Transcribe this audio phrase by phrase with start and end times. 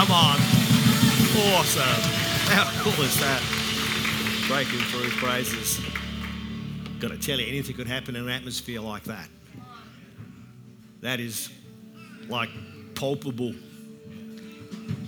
[0.00, 0.36] Come on.
[1.52, 1.82] Awesome.
[2.48, 3.42] How cool is that?
[4.48, 5.78] Breaking through praises.
[7.00, 9.28] Got to tell you, anything could happen in an atmosphere like that.
[11.02, 11.50] That is
[12.30, 12.48] like
[12.94, 13.54] palpable.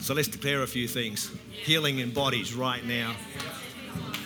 [0.01, 1.31] So let's declare a few things.
[1.51, 3.15] Healing in bodies right now.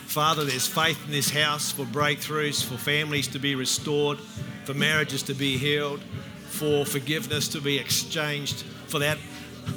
[0.07, 4.19] Father, there's faith in this house for breakthroughs, for families to be restored,
[4.65, 6.01] for marriages to be healed,
[6.49, 9.19] for forgiveness to be exchanged, for that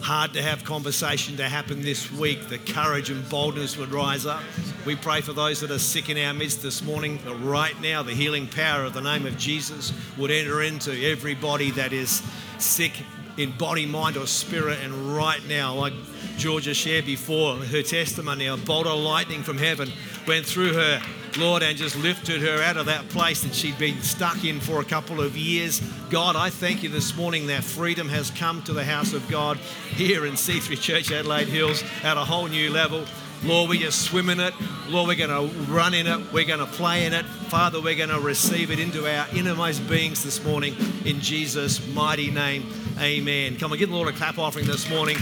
[0.02, 4.42] hard to have conversation to happen this week, the courage and boldness would rise up.
[4.86, 8.04] We pray for those that are sick in our midst this morning, that right now
[8.04, 12.24] the healing power of the name of Jesus would enter into everybody that is
[12.58, 12.94] sick
[13.40, 14.80] in body, mind, or spirit.
[14.84, 15.94] And right now, like
[16.38, 19.92] Georgia shared before, her testimony, a bolt of lightning from heaven
[20.28, 21.02] went through her,
[21.38, 24.82] Lord, and just lifted her out of that place that she'd been stuck in for
[24.82, 25.82] a couple of years.
[26.10, 29.58] God, I thank you this morning that freedom has come to the house of God
[29.58, 33.06] here in C3 Church Adelaide Hills at a whole new level.
[33.44, 34.54] Lord, we just swim in it.
[34.90, 36.34] Lord, we're going to run in it.
[36.34, 37.26] We're going to play in it.
[37.26, 42.32] Father, we're going to receive it into our innermost beings this morning in Jesus' mighty
[42.32, 42.70] name.
[43.00, 43.56] Amen.
[43.56, 45.16] Come on, give the Lord a clap offering this morning.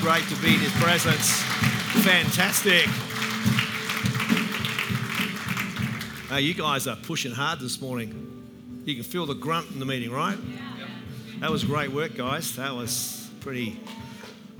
[0.00, 1.32] Great to be in His presence.
[2.04, 2.86] Fantastic.
[6.30, 8.44] Uh, you guys are pushing hard this morning.
[8.84, 10.38] You can feel the grunt in the meeting, right?
[11.40, 12.54] That was great work, guys.
[12.56, 13.80] That was pretty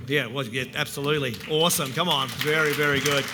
[0.07, 1.35] yeah, well, yeah, absolutely.
[1.49, 1.93] Awesome.
[1.93, 2.27] Come on.
[2.29, 3.25] Very, very good.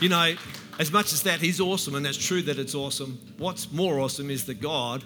[0.00, 0.34] You know,
[0.78, 3.20] as much as that, he's awesome, and that's true that it's awesome.
[3.38, 5.04] What's more awesome is that God,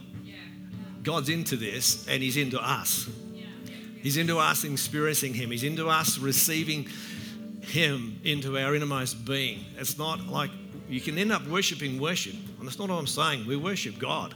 [1.02, 3.08] God's into this, and he's into us.
[4.02, 5.50] He's into us experiencing him.
[5.50, 6.88] He's into us receiving
[7.60, 9.64] him into our innermost being.
[9.76, 10.50] It's not like
[10.88, 13.46] you can end up worshiping worship, and that's not what I'm saying.
[13.46, 14.34] We worship God.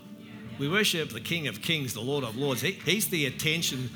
[0.61, 2.61] We worship the King of Kings, the Lord of Lords.
[2.61, 3.89] He, he's the attention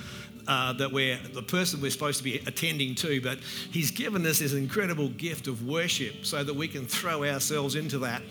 [0.48, 3.38] uh, that we're the person we're supposed to be attending to, but
[3.70, 7.98] He's given us this incredible gift of worship so that we can throw ourselves into
[7.98, 8.22] that.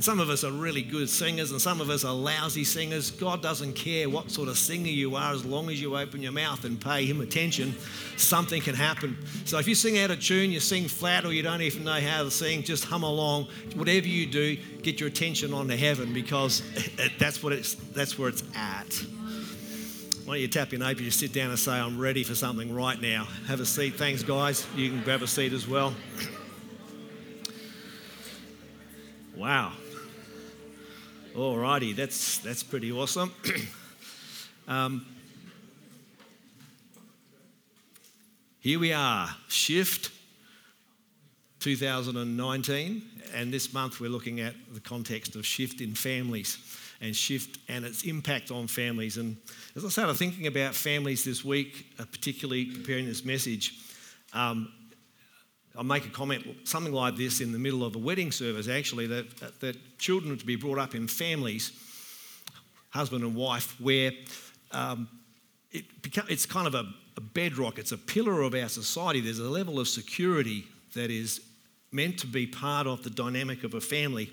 [0.00, 3.10] And some of us are really good singers, and some of us are lousy singers.
[3.10, 6.32] God doesn't care what sort of singer you are as long as you open your
[6.32, 7.74] mouth and pay Him attention,
[8.16, 9.18] something can happen.
[9.44, 12.00] So if you sing out of tune, you sing flat, or you don't even know
[12.00, 13.48] how to sing, just hum along.
[13.74, 16.62] Whatever you do, get your attention onto heaven because
[17.18, 19.04] that's, what it's, that's where it's at.
[20.24, 22.74] Why don't you tap your neighbour, you sit down and say, I'm ready for something
[22.74, 23.28] right now.
[23.48, 23.96] Have a seat.
[23.96, 24.66] Thanks, guys.
[24.74, 25.92] You can grab a seat as well.
[29.36, 29.72] Wow.
[31.34, 33.32] Alrighty, that's that's pretty awesome.
[34.68, 35.06] um,
[38.58, 40.10] here we are, Shift
[41.60, 43.02] 2019,
[43.32, 46.58] and this month we're looking at the context of shift in families
[47.00, 49.16] and shift and its impact on families.
[49.16, 49.36] And
[49.76, 53.78] as I started thinking about families this week, uh, particularly preparing this message,
[54.32, 54.72] um,
[55.76, 59.06] I'll make a comment, something like this in the middle of a wedding service, actually,
[59.06, 61.72] that, that children are to be brought up in families,
[62.90, 64.12] husband and wife, where
[64.72, 65.08] um,
[65.70, 65.84] it
[66.28, 66.86] it's kind of a,
[67.16, 69.20] a bedrock, it's a pillar of our society.
[69.20, 70.64] There's a level of security
[70.94, 71.40] that is
[71.92, 74.30] meant to be part of the dynamic of a family.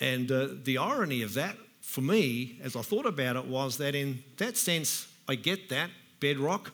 [0.00, 3.94] And uh, the irony of that, for me, as I thought about it, was that
[3.94, 5.90] in that sense, I get that
[6.20, 6.72] bedrock.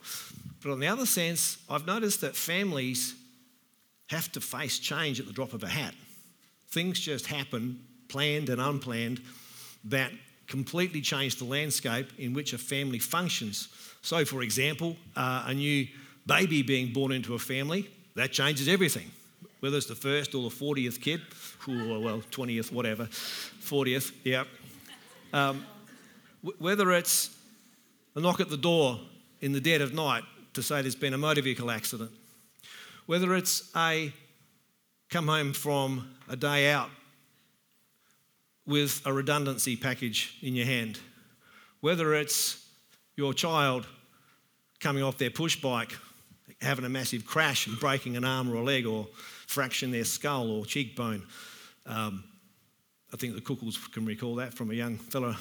[0.61, 3.15] But on the other sense, I've noticed that families
[4.07, 5.93] have to face change at the drop of a hat.
[6.69, 9.21] Things just happen, planned and unplanned,
[9.85, 10.11] that
[10.47, 13.69] completely change the landscape in which a family functions.
[14.01, 15.87] So, for example, uh, a new
[16.25, 19.11] baby being born into a family, that changes everything.
[19.59, 21.21] Whether it's the first or the 40th kid,
[21.67, 24.43] or well, 20th, whatever, 40th, yeah.
[25.33, 25.65] Um,
[26.59, 27.35] whether it's
[28.15, 28.99] a knock at the door
[29.41, 30.23] in the dead of night
[30.53, 32.11] to say there's been a motor vehicle accident,
[33.05, 34.11] whether it's a
[35.09, 36.89] come home from a day out
[38.65, 40.99] with a redundancy package in your hand,
[41.81, 42.67] whether it's
[43.15, 43.85] your child
[44.79, 45.95] coming off their push bike,
[46.61, 49.07] having a massive crash and breaking an arm or a leg or
[49.47, 51.23] fracturing their skull or cheekbone.
[51.85, 52.23] Um,
[53.13, 55.37] I think the Cookles can recall that from a young fella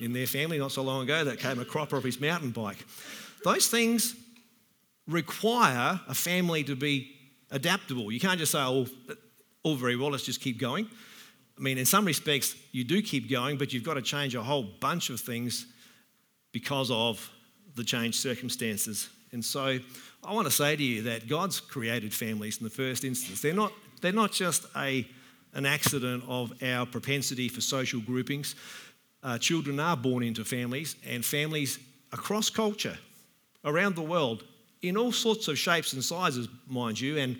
[0.00, 2.84] in their family not so long ago that came a cropper of his mountain bike.
[3.44, 4.14] Those things
[5.08, 7.10] require a family to be
[7.50, 8.12] adaptable.
[8.12, 8.86] You can't just say, oh,
[9.62, 10.86] all very well, let's just keep going.
[11.56, 14.42] I mean, in some respects, you do keep going, but you've got to change a
[14.42, 15.66] whole bunch of things
[16.52, 17.30] because of
[17.74, 19.08] the changed circumstances.
[19.32, 19.78] And so
[20.22, 23.40] I want to say to you that God's created families in the first instance.
[23.40, 25.06] They're not, they're not just a,
[25.54, 28.54] an accident of our propensity for social groupings.
[29.22, 31.78] Uh, children are born into families, and families
[32.12, 32.96] across culture
[33.64, 34.44] around the world
[34.82, 37.38] in all sorts of shapes and sizes, mind you, and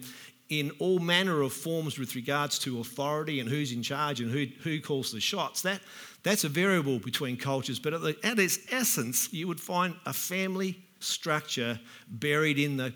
[0.48, 4.46] in all manner of forms with regards to authority and who's in charge and who,
[4.62, 5.62] who calls the shots.
[5.62, 5.80] That,
[6.22, 10.12] that's a variable between cultures, but at, the, at its essence, you would find a
[10.12, 12.94] family structure buried in the,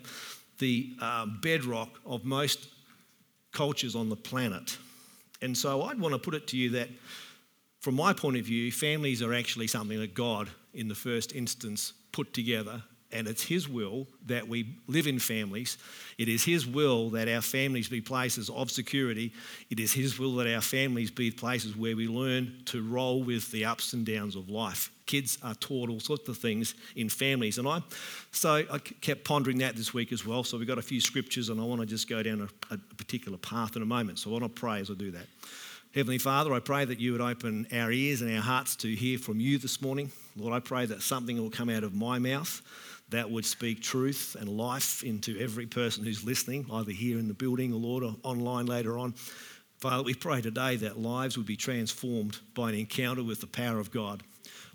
[0.57, 2.69] the uh, bedrock of most
[3.51, 4.77] cultures on the planet.
[5.41, 6.89] And so I'd want to put it to you that,
[7.81, 11.93] from my point of view, families are actually something that God, in the first instance,
[12.11, 12.81] put together
[13.13, 15.77] and it's His will that we live in families.
[16.17, 19.31] It is His will that our families be places of security.
[19.69, 23.51] It is His will that our families be places where we learn to roll with
[23.51, 24.91] the ups and downs of life.
[25.05, 27.81] Kids are taught all sorts of things in families, and I
[28.31, 30.43] so I kept pondering that this week as well.
[30.43, 32.77] So we've got a few scriptures, and I want to just go down a, a
[32.95, 34.19] particular path in a moment.
[34.19, 35.27] So I want to pray as I do that.
[35.93, 39.19] Heavenly Father, I pray that you would open our ears and our hearts to hear
[39.19, 40.11] from you this morning.
[40.35, 42.63] Lord, I pray that something will come out of my mouth
[43.13, 47.33] that would speak truth and life into every person who's listening, either here in the
[47.33, 49.13] building or, Lord, or online later on.
[49.77, 53.79] Father, we pray today that lives would be transformed by an encounter with the power
[53.79, 54.23] of God.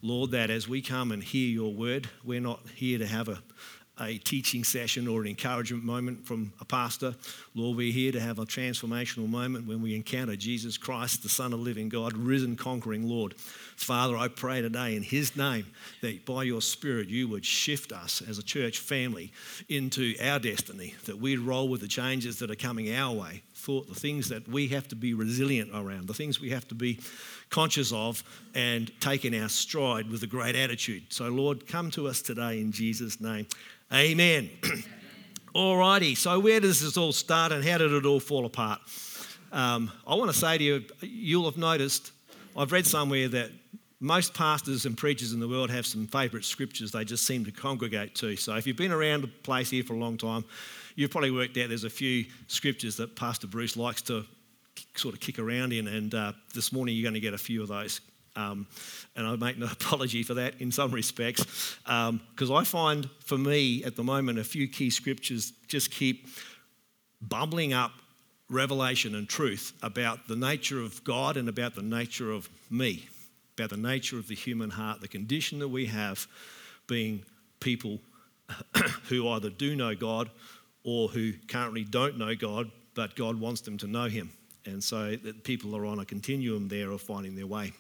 [0.03, 3.43] Lord, that as we come and hear your word, we're not here to have a,
[4.01, 7.15] a teaching session or an encouragement moment from a pastor.
[7.55, 11.53] Lord, we're here to have a transformational moment when we encounter Jesus Christ, the Son
[11.53, 13.35] of living God, risen, conquering Lord.
[13.77, 15.67] Father, I pray today in His name
[16.01, 19.33] that by your Spirit you would shift us as a church family
[19.69, 23.87] into our destiny, that we'd roll with the changes that are coming our way, thought
[23.87, 26.99] the things that we have to be resilient around, the things we have to be
[27.51, 28.25] conscious of
[28.55, 31.03] and take in our stride with a great attitude.
[31.11, 33.47] So, Lord, come to us today in Jesus' name.
[33.93, 34.49] Amen.
[35.55, 38.81] Alrighty, so where does this all start and how did it all fall apart?
[39.53, 42.13] Um, I want to say to you, you'll have noticed,
[42.57, 43.51] I've read somewhere that
[44.01, 47.51] most pastors and preachers in the world have some favourite scriptures they just seem to
[47.51, 48.35] congregate to.
[48.37, 50.47] So if you've been around the place here for a long time,
[50.99, 54.25] you've probably worked out there's a few scriptures that Pastor Bruce likes to
[54.97, 57.63] sort of kick around in, and uh, this morning you're going to get a few
[57.63, 58.01] of those.
[58.35, 58.67] Um,
[59.15, 63.39] and I make no apology for that in some respects, because um, I find for
[63.39, 66.27] me at the moment a few key scriptures just keep
[67.23, 67.93] bubbling up
[68.51, 73.09] revelation and truth about the nature of God and about the nature of me,
[73.57, 76.27] about the nature of the human heart, the condition that we have
[76.89, 77.23] being
[77.61, 78.01] people
[79.09, 80.29] who either do know God
[80.85, 84.33] or who currently don't know God, but God wants them to know Him.
[84.65, 87.73] And so that people are on a continuum there of finding their way.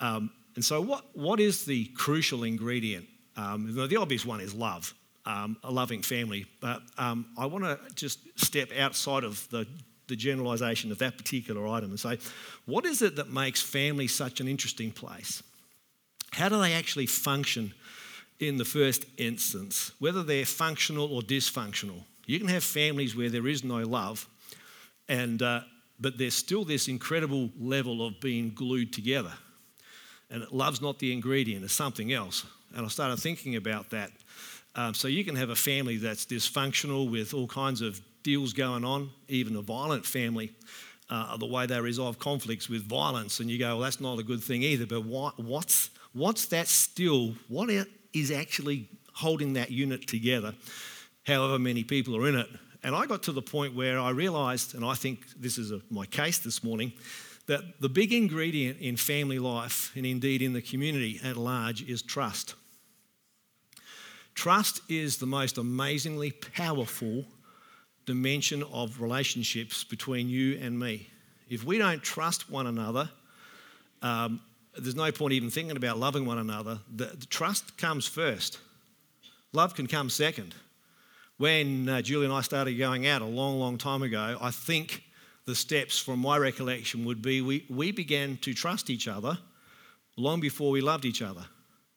[0.00, 3.06] Um, and so, what, what is the crucial ingredient?
[3.36, 4.92] Um, the obvious one is love,
[5.24, 6.46] um, a loving family.
[6.60, 9.66] But um, I want to just step outside of the,
[10.08, 12.18] the generalisation of that particular item and say,
[12.66, 15.42] what is it that makes family such an interesting place?
[16.32, 17.72] How do they actually function
[18.40, 22.02] in the first instance, whether they're functional or dysfunctional?
[22.26, 24.28] You can have families where there is no love,
[25.08, 25.60] and, uh,
[26.00, 29.32] but there's still this incredible level of being glued together
[30.30, 32.46] and love's not the ingredient, it's something else.
[32.74, 34.10] And I started thinking about that.
[34.76, 38.84] Um, so you can have a family that's dysfunctional with all kinds of deals going
[38.84, 40.52] on, even a violent family,
[41.08, 44.22] uh, the way they resolve conflicts with violence, and you go, well, that's not a
[44.22, 44.86] good thing either.
[44.86, 47.34] But what, what's, what's that still?
[47.48, 47.68] What
[48.12, 50.54] is actually holding that unit together,
[51.26, 52.48] however many people are in it?
[52.82, 55.80] And I got to the point where I realized, and I think this is a,
[55.90, 56.92] my case this morning,
[57.46, 62.00] that the big ingredient in family life, and indeed in the community at large, is
[62.00, 62.54] trust.
[64.34, 67.24] Trust is the most amazingly powerful
[68.06, 71.08] dimension of relationships between you and me.
[71.48, 73.10] If we don't trust one another,
[74.00, 74.40] um,
[74.78, 76.78] there's no point even thinking about loving one another.
[76.94, 78.58] The, the, trust comes first.
[79.52, 80.54] Love can come second.
[81.38, 85.02] When uh, Julie and I started going out a long, long time ago, I think
[85.46, 89.38] the steps from my recollection would be we, we began to trust each other
[90.16, 91.44] long before we loved each other.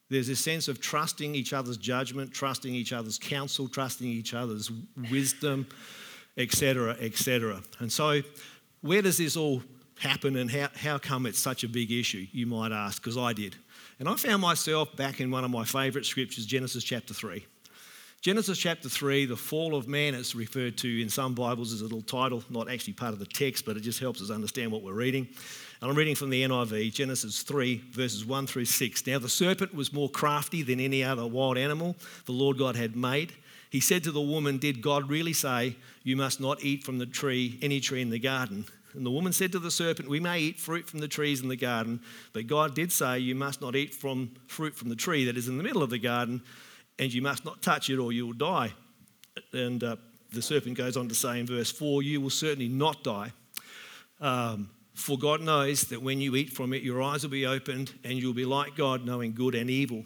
[0.10, 4.72] There's a sense of trusting each other's judgment, trusting each other's counsel, trusting each other's
[5.12, 5.68] wisdom,
[6.38, 7.62] etc., etc.
[7.80, 8.22] And so,
[8.82, 9.64] where does this all
[10.04, 13.34] happen and how, how come it's such a big issue, you might ask, because I
[13.34, 13.56] did.
[14.00, 17.46] And I found myself back in one of my favourite scriptures, Genesis chapter 3.
[18.22, 21.84] Genesis chapter 3, the fall of man, is referred to in some Bibles as a
[21.84, 24.82] little title, not actually part of the text, but it just helps us understand what
[24.82, 25.28] we're reading.
[25.82, 29.08] And I'm reading from the NIV, Genesis 3, verses 1 through 6.
[29.08, 31.96] Now the serpent was more crafty than any other wild animal
[32.26, 33.34] the Lord God had made.
[33.70, 37.06] He said to the woman, Did God really say, You must not eat from the
[37.06, 38.66] tree, any tree in the garden?
[38.94, 41.48] And the woman said to the serpent, We may eat fruit from the trees in
[41.48, 45.26] the garden, but God did say, You must not eat from fruit from the tree
[45.26, 46.42] that is in the middle of the garden
[47.00, 48.74] and you must not touch it or you will die.
[49.52, 49.96] And uh,
[50.32, 53.32] the serpent goes on to say in verse 4 You will certainly not die.
[54.22, 57.94] Um, for God knows that when you eat from it, your eyes will be opened
[58.04, 60.04] and you'll be like God, knowing good and evil.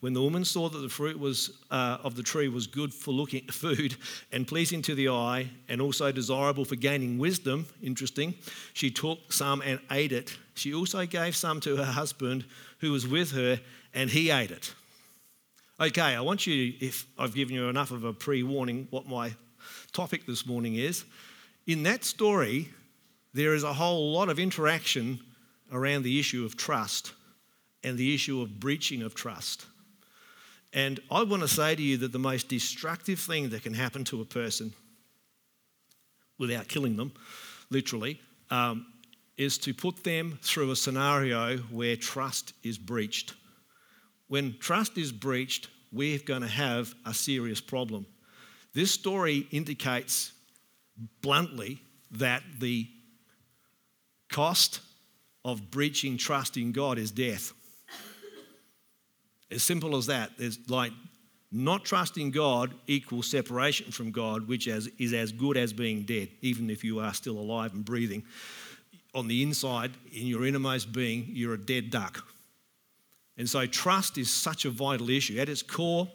[0.00, 3.12] When the woman saw that the fruit was, uh, of the tree was good for
[3.12, 3.96] looking food
[4.32, 8.34] and pleasing to the eye and also desirable for gaining wisdom, interesting,
[8.72, 10.36] she took some and ate it.
[10.54, 12.46] She also gave some to her husband
[12.78, 13.60] who was with her
[13.92, 14.74] and he ate it.
[15.78, 19.32] Okay, I want you, if I've given you enough of a pre warning, what my
[19.92, 21.04] topic this morning is.
[21.66, 22.68] In that story,
[23.34, 25.20] there is a whole lot of interaction
[25.72, 27.12] around the issue of trust
[27.82, 29.66] and the issue of breaching of trust.
[30.72, 34.04] And I want to say to you that the most destructive thing that can happen
[34.04, 34.72] to a person,
[36.38, 37.12] without killing them,
[37.70, 38.86] literally, um,
[39.36, 43.34] is to put them through a scenario where trust is breached.
[44.28, 48.06] When trust is breached, we're going to have a serious problem.
[48.72, 50.32] This story indicates
[51.22, 51.80] bluntly
[52.12, 52.88] that the
[54.30, 54.80] cost
[55.44, 57.52] of breaching trust in God is death.
[59.50, 60.30] As simple as that.
[60.38, 60.92] There's like
[61.52, 66.70] not trusting God equals separation from God, which is as good as being dead, even
[66.70, 68.22] if you are still alive and breathing.
[69.14, 72.24] On the inside, in your innermost being, you're a dead duck.
[73.36, 75.40] And so, trust is such a vital issue.
[75.40, 76.06] At its core,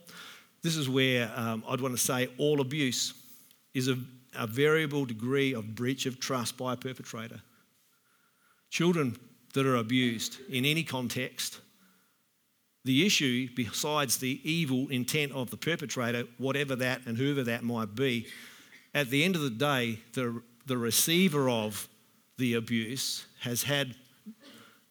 [0.62, 3.13] this is where um, I'd want to say all abuse
[3.74, 3.98] is a,
[4.36, 7.42] a variable degree of breach of trust by a perpetrator.
[8.70, 9.18] Children
[9.54, 11.60] that are abused in any context,
[12.86, 17.96] the issue, besides the evil intent of the perpetrator, whatever that and whoever that might
[17.96, 18.27] be,
[18.94, 21.89] at the end of the day, the, the receiver of
[22.38, 23.96] the abuse has had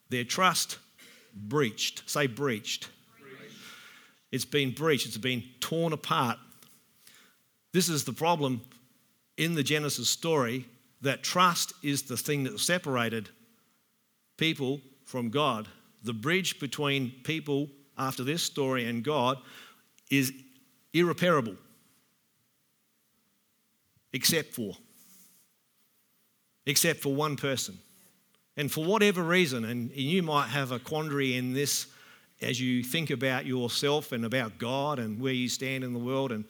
[0.09, 0.77] their trust
[1.33, 2.03] breached.
[2.05, 2.89] Say breached.
[3.19, 3.55] breached.
[4.31, 6.37] It's been breached, it's been torn apart.
[7.71, 8.61] This is the problem
[9.37, 10.65] in the Genesis story
[11.01, 13.29] that trust is the thing that separated
[14.37, 15.67] people from God.
[16.03, 19.37] The bridge between people after this story and God
[20.09, 20.33] is
[20.93, 21.55] irreparable,
[24.13, 24.75] except for
[26.65, 27.77] except for one person.
[28.57, 31.87] And for whatever reason, and you might have a quandary in this
[32.41, 36.31] as you think about yourself and about God and where you stand in the world
[36.31, 36.45] and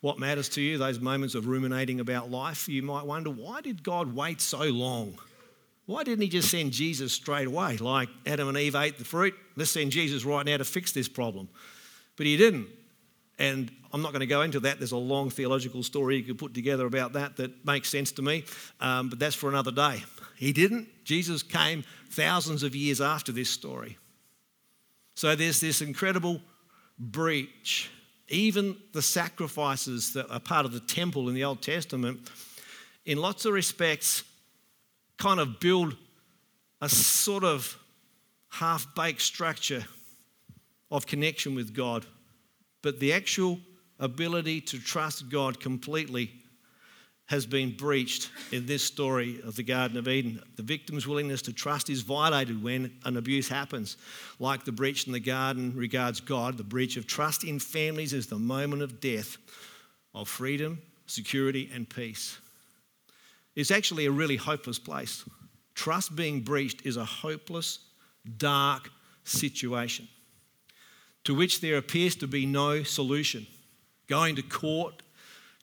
[0.00, 3.82] what matters to you, those moments of ruminating about life, you might wonder why did
[3.82, 5.16] God wait so long?
[5.86, 7.76] Why didn't he just send Jesus straight away?
[7.76, 11.08] Like Adam and Eve ate the fruit, let's send Jesus right now to fix this
[11.08, 11.48] problem.
[12.16, 12.68] But he didn't.
[13.38, 14.78] And I'm not going to go into that.
[14.78, 18.22] There's a long theological story you could put together about that that makes sense to
[18.22, 18.44] me,
[18.80, 20.02] um, but that's for another day.
[20.36, 20.88] He didn't.
[21.04, 23.98] Jesus came thousands of years after this story.
[25.14, 26.40] So there's this incredible
[26.98, 27.90] breach.
[28.28, 32.30] Even the sacrifices that are part of the temple in the Old Testament,
[33.04, 34.24] in lots of respects,
[35.22, 35.96] kind of build
[36.80, 37.78] a sort of
[38.48, 39.84] half baked structure
[40.90, 42.04] of connection with God.
[42.82, 43.60] But the actual
[44.00, 46.32] ability to trust God completely
[47.26, 50.42] has been breached in this story of the Garden of Eden.
[50.56, 53.96] The victim's willingness to trust is violated when an abuse happens.
[54.40, 58.26] Like the breach in the garden regards God, the breach of trust in families is
[58.26, 59.36] the moment of death
[60.14, 62.38] of freedom, security, and peace.
[63.54, 65.24] It's actually a really hopeless place.
[65.74, 67.78] Trust being breached is a hopeless,
[68.36, 68.90] dark
[69.24, 70.08] situation
[71.24, 73.46] to which there appears to be no solution.
[74.08, 75.02] Going to court,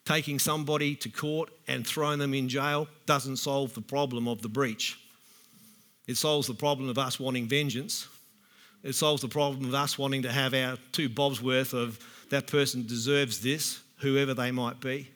[0.05, 4.49] taking somebody to court and throwing them in jail doesn't solve the problem of the
[4.49, 4.97] breach.
[6.07, 8.07] It solves the problem of us wanting vengeance.
[8.83, 12.47] It solves the problem of us wanting to have our two bobs worth of that
[12.47, 15.09] person deserves this, whoever they might be.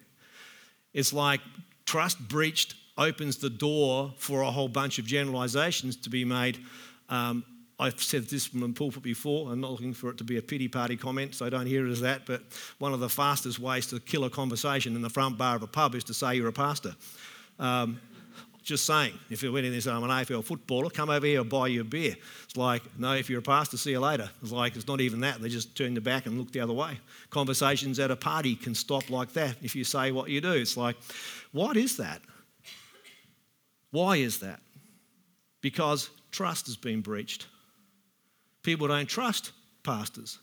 [0.93, 1.39] It's like
[1.85, 6.59] trust breached opens the door for a whole bunch of generalizations to be made.
[7.09, 7.43] Um,
[7.79, 9.51] I've said this from the pulpit before.
[9.51, 11.91] I'm not looking for it to be a pity party comment, so don't hear it
[11.91, 12.25] as that.
[12.25, 12.43] But
[12.77, 15.67] one of the fastest ways to kill a conversation in the front bar of a
[15.67, 16.95] pub is to say you're a pastor.
[17.59, 17.99] Um,
[18.63, 21.67] just saying, if you're winning this, I'm an AFL footballer, come over here and buy
[21.67, 22.15] you a beer.
[22.45, 24.29] It's like, no, if you're a pastor, see you later.
[24.41, 25.41] It's like, it's not even that.
[25.41, 26.97] They just turn their back and look the other way.
[27.29, 30.53] Conversations at a party can stop like that if you say what you do.
[30.53, 30.95] It's like,
[31.53, 32.21] what is that?
[33.91, 34.59] Why is that?
[35.61, 37.47] Because trust has been breached.
[38.63, 39.51] People don't trust
[39.83, 40.39] pastors.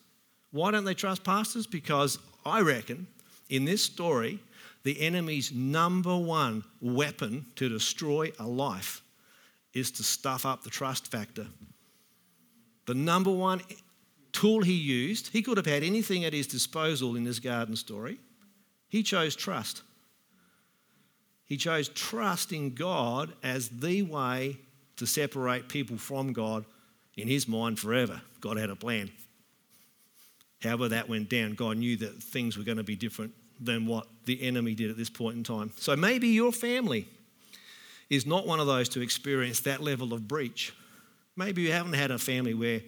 [0.53, 1.67] Why don't they trust pastors?
[1.67, 3.07] Because I reckon
[3.49, 4.39] in this story,
[4.85, 9.03] the enemy's number one weapon to destroy a life
[9.75, 11.47] is to stuff up the trust factor.
[12.87, 13.61] The number one
[14.33, 18.19] tool he used, he could have had anything at his disposal in this garden story.
[18.89, 19.83] He chose trust.
[21.51, 24.57] He chose trust in God as the way
[24.97, 26.65] to separate people from God
[27.17, 28.23] in his mind forever.
[28.41, 29.11] God had a plan.
[30.63, 34.07] However, that went down, God knew that things were going to be different than what
[34.27, 35.73] the enemy did at this point in time.
[35.77, 37.09] So maybe your family
[38.09, 40.73] is not one of those to experience that level of breach.
[41.37, 42.81] Maybe you haven't had a family where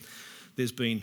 [0.54, 1.02] there's been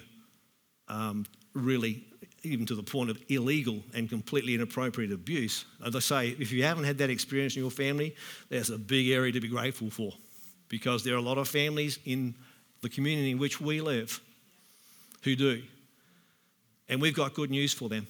[0.87, 2.05] um, really,
[2.43, 5.65] even to the point of illegal and completely inappropriate abuse.
[5.85, 8.15] As I say, if you haven't had that experience in your family,
[8.49, 10.13] there's a big area to be grateful for
[10.69, 12.35] because there are a lot of families in
[12.81, 14.19] the community in which we live
[15.23, 15.61] who do.
[16.87, 18.07] And we've got good news for them.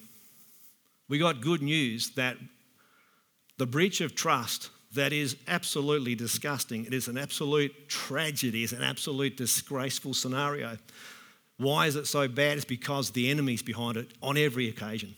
[1.08, 2.36] We got good news that
[3.58, 6.84] the breach of trust that is absolutely disgusting.
[6.84, 8.64] It is an absolute tragedy.
[8.64, 10.78] It's an absolute disgraceful scenario.
[11.60, 12.56] Why is it so bad?
[12.56, 15.14] It's because the enemy's behind it on every occasion.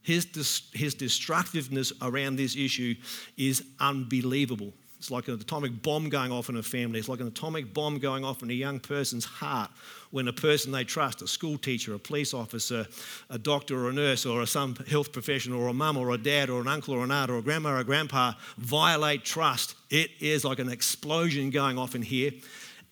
[0.00, 0.26] His,
[0.72, 2.94] his destructiveness around this issue
[3.36, 4.72] is unbelievable.
[4.98, 6.98] It's like an atomic bomb going off in a family.
[6.98, 9.70] It's like an atomic bomb going off in a young person's heart
[10.10, 12.86] when a person they trust, a school teacher, a police officer,
[13.28, 16.48] a doctor or a nurse, or some health professional, or a mum or a dad,
[16.48, 19.74] or an uncle or an aunt, or a grandma or a grandpa violate trust.
[19.90, 22.30] It is like an explosion going off in here.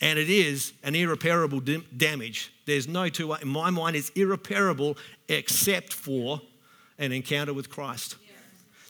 [0.02, 2.52] And it is an irreparable damage.
[2.66, 3.42] There's no two ways.
[3.42, 6.42] In my mind, it's irreparable except for
[6.98, 8.16] an encounter with Christ.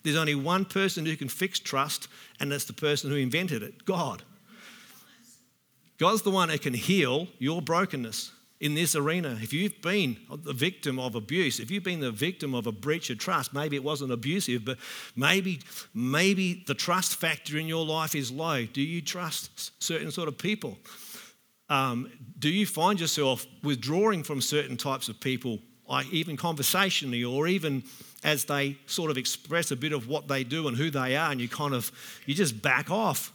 [0.03, 2.09] There's only one person who can fix trust,
[2.41, 4.23] and that's the person who invented it God.
[5.99, 9.37] God's the one who can heal your brokenness in this arena.
[9.43, 13.11] If you've been the victim of abuse, if you've been the victim of a breach
[13.11, 14.79] of trust, maybe it wasn't abusive, but
[15.17, 15.61] maybe,
[15.93, 18.65] maybe the trust factor in your life is low.
[18.65, 20.79] Do you trust certain sort of people?
[21.69, 27.49] Um, do you find yourself withdrawing from certain types of people, like even conversationally or
[27.49, 27.83] even
[28.23, 31.33] as they sort of express a bit of what they do and who they are,
[31.33, 31.91] and you kind of
[32.27, 33.33] you just back off.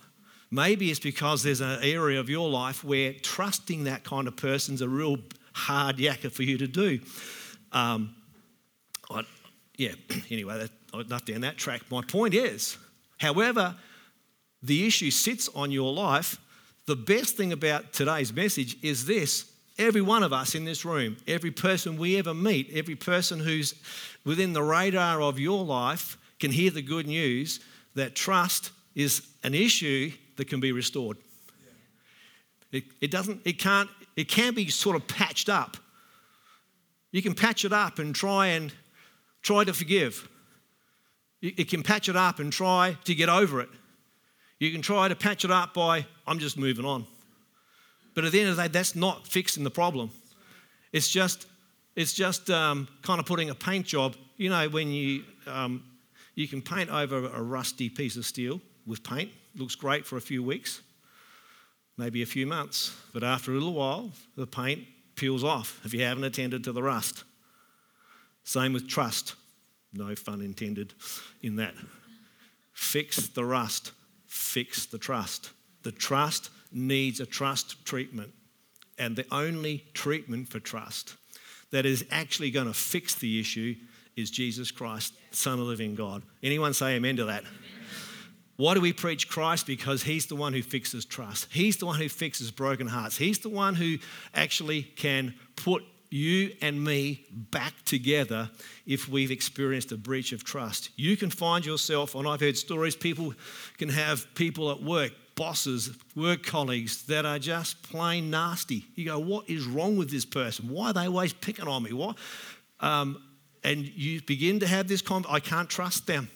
[0.49, 4.81] Maybe it's because there's an area of your life where trusting that kind of person's
[4.81, 5.17] a real
[5.53, 6.99] hard yakka for you to do.
[7.73, 8.15] Um,
[9.09, 9.23] I,
[9.75, 9.91] yeah,
[10.31, 11.81] anyway, that, enough down that track.
[11.91, 12.77] My point is,
[13.17, 13.75] however,
[14.63, 16.39] the issue sits on your life,
[16.85, 21.17] the best thing about today's message is this every one of us in this room,
[21.27, 23.75] every person we ever meet, every person who's
[24.23, 27.59] within the radar of your life can hear the good news
[27.95, 31.17] that trust is an issue that can be restored.
[32.71, 35.77] It, it doesn't, it can't, it can be sort of patched up.
[37.11, 38.73] You can patch it up and try and
[39.41, 40.27] try to forgive.
[41.41, 43.69] It can patch it up and try to get over it.
[44.59, 47.05] You can try to patch it up by, I'm just moving on.
[48.15, 50.09] But at the end of the day, that's not fixing the problem.
[50.91, 51.45] It's just,
[51.95, 54.15] it's just um, kind of putting a paint job.
[54.37, 55.83] You know, when you, um,
[56.33, 60.21] you can paint over a rusty piece of steel with paint, looks great for a
[60.21, 60.81] few weeks,
[61.97, 62.95] maybe a few months.
[63.13, 66.83] But after a little while, the paint peels off if you haven't attended to the
[66.83, 67.23] rust.
[68.43, 69.35] Same with trust.
[69.93, 70.93] No fun intended
[71.41, 71.73] in that.
[72.73, 73.91] Fix the rust,
[74.27, 75.51] fix the trust.
[75.83, 78.31] The trust needs a trust treatment.
[78.99, 81.15] And the only treatment for trust
[81.71, 83.75] that is actually going to fix the issue
[84.15, 86.23] is Jesus Christ, Son of the living God.
[86.41, 87.41] Anyone say amen to that?
[87.41, 87.76] Amen.
[88.57, 89.65] Why do we preach Christ?
[89.65, 91.47] Because He's the one who fixes trust.
[91.51, 93.17] He's the one who fixes broken hearts.
[93.17, 93.97] He's the one who
[94.33, 98.49] actually can put you and me back together
[98.85, 100.89] if we've experienced a breach of trust.
[100.95, 103.33] You can find yourself, and I've heard stories, people
[103.77, 108.85] can have people at work bosses, work colleagues that are just plain nasty.
[108.95, 110.69] You go, what is wrong with this person?
[110.69, 111.93] Why are they always picking on me?
[111.93, 112.17] What?
[112.79, 113.21] Um,
[113.63, 115.03] and you begin to have this.
[115.29, 116.29] I can't trust them.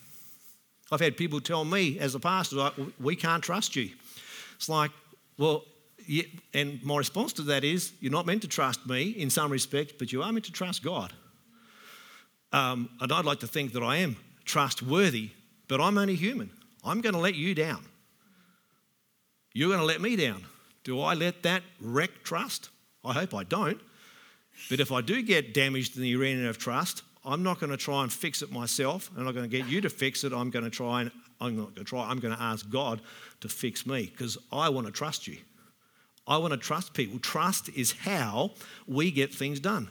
[0.91, 3.89] I've had people tell me as a pastor, like, we can't trust you.
[4.55, 4.91] It's like,
[5.37, 5.63] well,
[6.05, 6.23] yeah,
[6.53, 9.93] and my response to that is, you're not meant to trust me in some respect,
[9.97, 11.13] but you are meant to trust God.
[12.51, 15.29] Um, and I'd like to think that I am trustworthy,
[15.67, 16.51] but I'm only human.
[16.83, 17.85] I'm going to let you down.
[19.53, 20.45] You're going to let me down.
[20.83, 22.69] Do I let that wreck trust?
[23.05, 23.79] I hope I don't.
[24.69, 27.77] But if I do get damaged in the arena of trust, I'm not going to
[27.77, 29.11] try and fix it myself.
[29.15, 30.33] I'm not going to get you to fix it.
[30.33, 32.07] I'm going to try and I'm not going to try.
[32.09, 33.01] I'm going to ask God
[33.41, 35.37] to fix me because I want to trust you.
[36.27, 37.19] I want to trust people.
[37.19, 38.51] Trust is how
[38.87, 39.89] we get things done.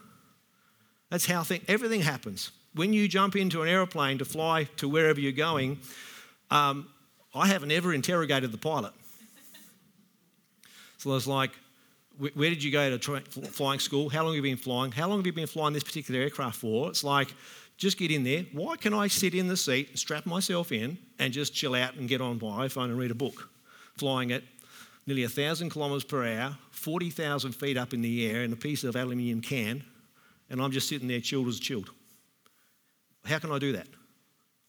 [1.11, 2.53] That's how thing, everything happens.
[2.75, 5.81] When you jump into an aeroplane to fly to wherever you're going,
[6.51, 6.89] um,
[7.35, 8.93] I haven't ever interrogated the pilot.
[10.99, 11.51] So it's like,
[12.21, 14.11] where did you go to flying school?
[14.11, 14.93] How long have you been flying?
[14.93, 16.89] How long have you been flying this particular aircraft for?
[16.91, 17.35] It's like,
[17.79, 18.45] just get in there.
[18.53, 22.07] Why can I sit in the seat, strap myself in, and just chill out and
[22.07, 23.49] get on my iPhone and read a book?
[23.97, 24.43] Flying at
[25.07, 28.97] nearly 1,000 kilometres per hour, 40,000 feet up in the air in a piece of
[28.97, 29.83] aluminium can,
[30.51, 31.91] and I'm just sitting there chilled as chilled.
[33.25, 33.87] How can I do that?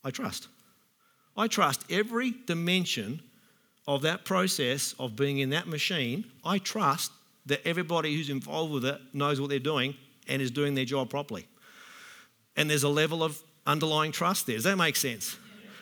[0.05, 0.47] I trust.
[1.35, 3.21] I trust every dimension
[3.87, 6.23] of that process of being in that machine.
[6.45, 7.11] I trust
[7.45, 9.95] that everybody who's involved with it knows what they're doing
[10.27, 11.47] and is doing their job properly.
[12.55, 14.55] And there's a level of underlying trust there.
[14.55, 15.37] Does that make sense?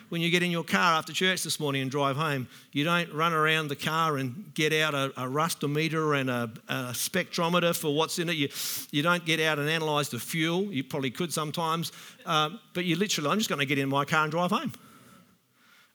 [0.08, 3.12] When you get in your car after church this morning and drive home, you don't
[3.12, 7.94] run around the car and get out a, a rustometer and a, a, spectrometer for
[7.94, 8.34] what's in it.
[8.34, 8.48] You,
[8.90, 10.62] you don't get out and analyse the fuel.
[10.62, 11.92] You probably could sometimes.
[12.26, 14.72] Um, but you literally, I'm just going to get in my car and drive home.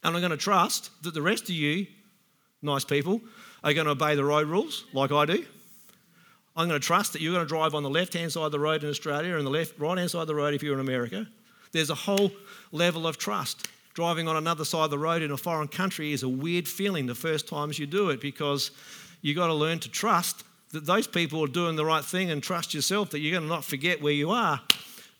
[0.02, 1.86] And I'm going to trust that the rest of you,
[2.62, 3.20] nice people,
[3.66, 5.46] are going to obey the road rules like I do.
[6.56, 8.52] I'm going to trust that you're going to drive on the left hand side of
[8.52, 10.76] the road in Australia and the left right hand side of the road if you're
[10.76, 11.28] in America.
[11.74, 12.32] There's a whole
[12.72, 13.68] level of trust.
[13.94, 17.06] Driving on another side of the road in a foreign country is a weird feeling
[17.06, 18.72] the first times you do it because
[19.22, 22.42] you've got to learn to trust that those people are doing the right thing and
[22.42, 24.62] trust yourself that you're going to not forget where you are.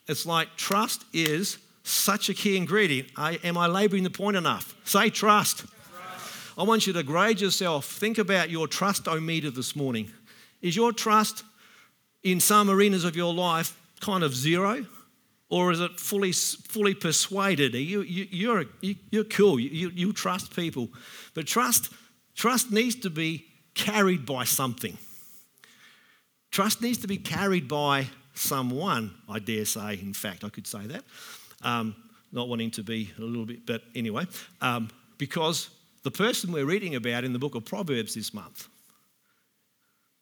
[0.08, 3.10] It's like trust is such a key ingredient.
[3.16, 4.76] I, am I laboring the point enough?
[4.86, 5.60] Say trust.
[5.60, 6.58] trust.
[6.58, 7.86] I want you to grade yourself.
[7.86, 10.12] Think about your trust o meter this morning.
[10.66, 11.44] Is your trust
[12.24, 14.84] in some arenas of your life kind of zero?
[15.48, 17.76] Or is it fully, fully persuaded?
[17.76, 19.60] You, you, you're, you, you're cool.
[19.60, 20.90] You, you trust people.
[21.36, 21.94] But trust,
[22.34, 24.98] trust needs to be carried by something.
[26.50, 30.00] Trust needs to be carried by someone, I dare say.
[30.02, 31.04] In fact, I could say that.
[31.62, 31.96] Um,
[32.32, 34.26] not wanting to be a little bit, but anyway,
[34.62, 35.70] um, because
[36.02, 38.68] the person we're reading about in the book of Proverbs this month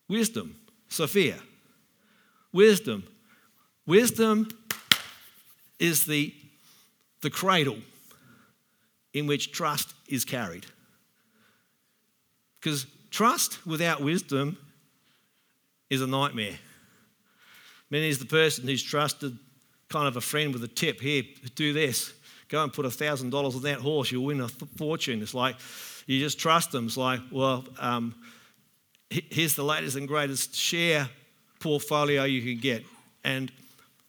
[0.07, 0.55] Wisdom,
[0.89, 1.39] Sophia.
[2.51, 3.03] Wisdom.
[3.85, 4.47] Wisdom
[5.79, 6.33] is the,
[7.21, 7.77] the cradle
[9.13, 10.65] in which trust is carried.
[12.59, 14.57] Because trust without wisdom
[15.89, 16.57] is a nightmare.
[17.89, 19.37] Many is the person who's trusted
[19.89, 21.23] kind of a friend with a tip here,
[21.55, 22.13] do this.
[22.47, 25.21] Go and put $1,000 on that horse, you'll win a fortune.
[25.21, 25.55] It's like
[26.07, 26.87] you just trust them.
[26.87, 28.15] It's like, well, um,
[29.29, 31.09] here's the latest and greatest share
[31.59, 32.83] portfolio you can get.
[33.23, 33.51] And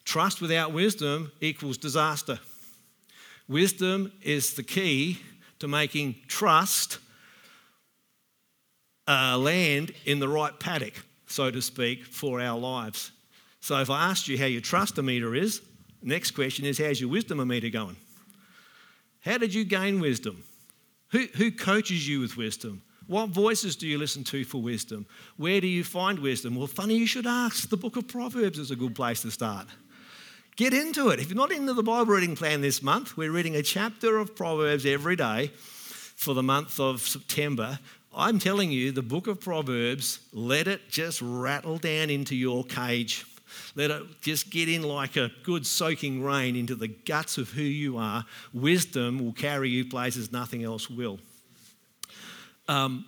[0.05, 2.39] trust without wisdom equals disaster.
[3.49, 5.19] Wisdom is the key
[5.59, 6.99] to making trust
[9.07, 10.95] uh, land in the right paddock,
[11.27, 13.13] so to speak, for our lives.
[13.61, 15.61] So if I asked you how your trust meter is,
[16.03, 17.97] next question is how's your wisdom meter going?
[19.21, 20.43] How did you gain wisdom?
[21.09, 22.83] Who, who coaches you with wisdom?
[23.07, 25.07] What voices do you listen to for wisdom?
[25.37, 26.57] Where do you find wisdom?
[26.57, 27.69] Well, funny you should ask.
[27.69, 29.67] The book of Proverbs is a good place to start.
[30.57, 31.19] Get into it.
[31.19, 34.37] If you're not into the Bible reading plan this month, we're reading a chapter of
[34.37, 37.79] Proverbs every day for the month of September.
[38.17, 43.27] I'm telling you, the book of Proverbs, let it just rattle down into your cage.
[43.75, 47.63] Let it just get in like a good soaking rain into the guts of who
[47.63, 48.25] you are.
[48.53, 51.19] Wisdom will carry you places nothing else will.
[52.69, 53.05] Um,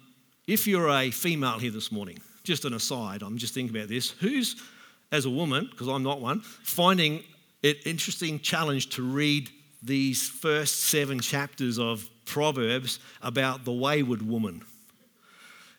[0.47, 4.11] if you're a female here this morning, just an aside, I'm just thinking about this.
[4.11, 4.63] Who's,
[5.11, 7.25] as a woman, because I'm not one, finding
[7.63, 9.51] it interesting challenge to read
[9.83, 14.63] these first seven chapters of Proverbs about the wayward woman?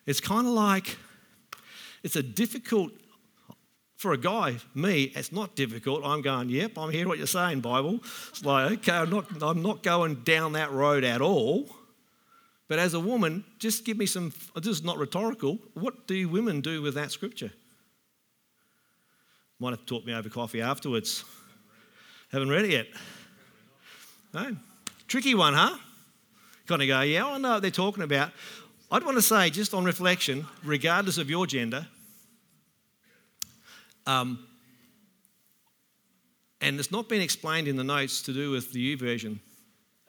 [0.06, 0.98] It's kind of like
[2.04, 2.92] it's a difficult
[3.98, 6.06] for a guy, me, it's not difficult.
[6.06, 8.00] I'm going, yep, I'm hearing what you're saying, Bible.
[8.30, 11.68] It's like, okay, I'm not, I'm not going down that road at all.
[12.67, 15.60] But as a woman, just give me some, this is not rhetorical.
[15.73, 17.51] What do women do with that scripture?
[19.60, 21.23] Might have taught me over coffee afterwards.
[22.32, 22.88] Haven't read it yet.
[24.34, 24.56] No?
[25.08, 25.77] Tricky one, huh?
[26.67, 28.32] Kind of go, yeah, I know what they're talking about.
[28.91, 31.88] I'd want to say, just on reflection, regardless of your gender,
[34.06, 34.39] um,
[36.62, 39.39] and it's not been explained in the notes to do with the YouVersion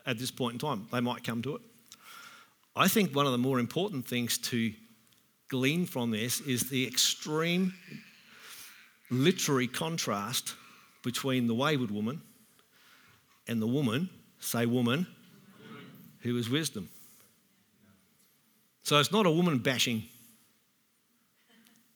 [0.07, 0.87] at this point in time.
[0.91, 1.63] They might come to it.
[2.79, 4.73] I think one of the more important things to
[5.49, 7.75] glean from this is the extreme
[9.11, 10.55] literary contrast
[11.03, 12.23] between the wayward woman
[13.49, 15.09] and the woman, say woman,
[16.21, 16.89] who is wisdom.
[18.85, 20.05] So it's not a woman bashing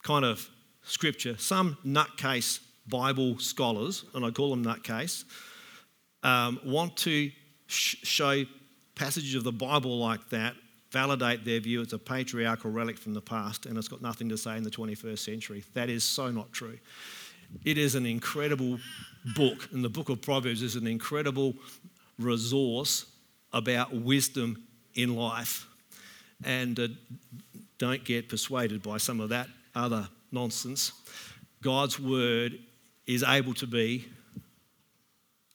[0.02, 0.50] kind of
[0.82, 1.38] scripture.
[1.38, 5.22] Some nutcase Bible scholars, and I call them nutcase,
[6.24, 7.30] um, want to
[7.68, 8.42] sh- show
[8.96, 10.56] passages of the Bible like that
[10.92, 14.36] validate their view it's a patriarchal relic from the past and it's got nothing to
[14.36, 15.64] say in the 21st century.
[15.74, 16.78] That is so not true.
[17.64, 18.78] It is an incredible
[19.36, 21.54] book, and the book of Proverbs is an incredible
[22.18, 23.06] resource
[23.52, 24.62] about wisdom
[24.94, 25.66] in life.
[26.44, 26.88] And uh,
[27.78, 30.92] don't get persuaded by some of that other nonsense.
[31.62, 32.58] God's word
[33.06, 34.08] is able to be,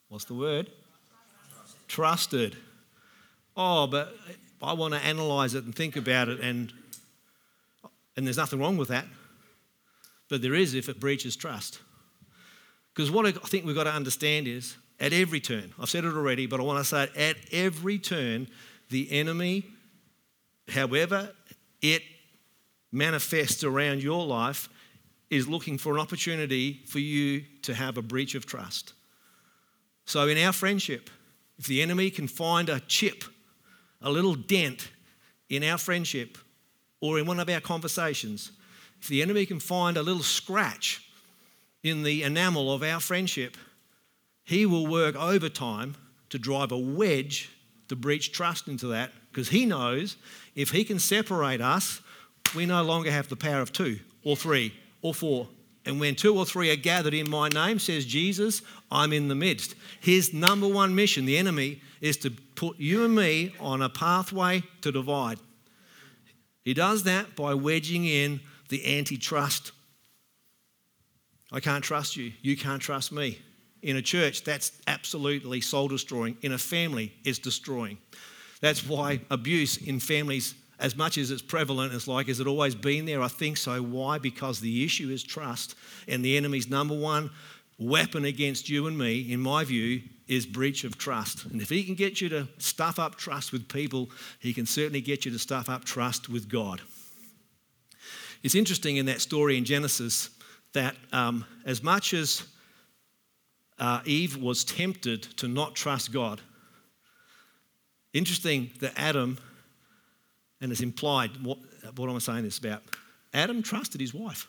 [0.10, 0.70] what's the word?
[1.88, 2.56] Trusted.
[3.56, 4.16] Oh, but
[4.62, 6.74] I want to analyze it and think about it, and,
[8.16, 9.06] and there's nothing wrong with that.
[10.30, 11.80] But there is if it breaches trust.
[12.94, 16.14] Because what I think we've got to understand is at every turn, I've said it
[16.14, 18.48] already, but I want to say it at every turn,
[18.90, 19.66] the enemy,
[20.70, 21.32] however
[21.82, 22.02] it
[22.92, 24.70] manifests around your life,
[25.30, 28.94] is looking for an opportunity for you to have a breach of trust.
[30.06, 31.10] So in our friendship,
[31.60, 33.24] if the enemy can find a chip,
[34.02, 34.90] a little dent
[35.50, 36.38] in our friendship
[37.02, 38.52] or in one of our conversations,
[39.02, 41.10] if the enemy can find a little scratch
[41.84, 43.56] in the enamel of our friendship,
[44.44, 45.96] he will work overtime
[46.30, 47.50] to drive a wedge
[47.88, 50.18] to breach trust into that because he knows
[50.56, 52.02] if he can separate us,
[52.56, 55.48] we no longer have the power of two or three or four.
[55.88, 59.36] And when two or three are gathered in my name, says Jesus, I'm in the
[59.36, 59.74] midst.
[60.00, 64.62] His number one mission, the enemy, is to put you and me on a pathway
[64.82, 65.40] to divide.
[66.64, 69.72] He does that by wedging in the antitrust
[71.52, 72.34] I can't trust you.
[72.42, 73.40] You can't trust me.
[73.82, 76.38] In a church, that's absolutely soul destroying.
[76.42, 77.98] In a family, it's destroying.
[78.60, 82.76] That's why abuse in families, as much as it's prevalent, it's like, has it always
[82.76, 83.22] been there?
[83.22, 83.82] I think so.
[83.82, 84.20] Why?
[84.20, 85.76] Because the issue is trust.
[86.08, 87.32] And the enemy's number one
[87.80, 91.46] weapon against you and me, in my view, is breach of trust.
[91.46, 94.10] And if he can get you to stuff up trust with people,
[94.40, 96.82] he can certainly get you to stuff up trust with God.
[98.44, 100.30] It's interesting in that story in Genesis
[100.74, 102.44] that um, as much as
[103.80, 106.42] uh, Eve was tempted to not trust God,
[108.14, 109.38] interesting that Adam,
[110.62, 111.58] and it's implied, what,
[111.96, 112.84] what am saying is about?
[113.34, 114.48] Adam trusted his wife.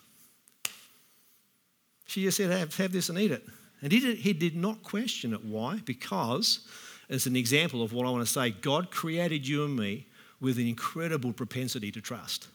[2.05, 3.45] She just said, have, have this and eat it.
[3.81, 5.45] And he did, he did not question it.
[5.45, 5.79] Why?
[5.85, 6.67] Because,
[7.09, 10.07] as an example of what I want to say, God created you and me
[10.41, 12.47] with an incredible propensity to trust.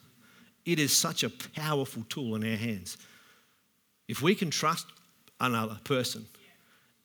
[0.65, 2.97] It is such a powerful tool in our hands.
[4.07, 4.87] If we can trust
[5.39, 6.25] another person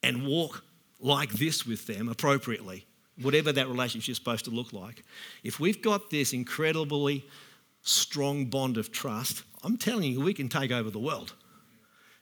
[0.02, 0.64] and walk
[0.98, 2.84] like this with them appropriately,
[3.22, 5.02] whatever that relationship is supposed to look like,
[5.42, 7.24] if we've got this incredibly
[7.83, 11.35] strong bond of trust, I'm telling you, we can take over the world.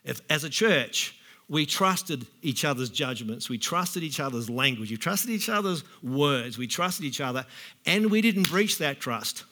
[0.05, 4.97] If, as a church, we trusted each other's judgments, we trusted each other's language, we
[4.97, 7.47] trusted each other's words, we trusted each other,
[7.87, 9.45] and we didn't breach that trust,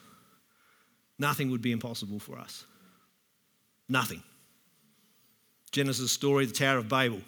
[1.17, 2.65] nothing would be impossible for us.
[3.89, 4.21] Nothing.
[5.71, 7.21] Genesis story, the Tower of Babel.